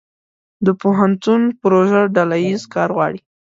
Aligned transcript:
د 0.65 0.67
پوهنتون 0.81 1.41
پروژه 1.61 2.01
ډله 2.15 2.37
ییز 2.45 2.63
کار 2.73 2.89
غواړي. 2.95 3.19